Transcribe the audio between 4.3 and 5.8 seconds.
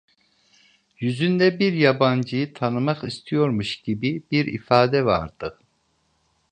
bir ifade vardı.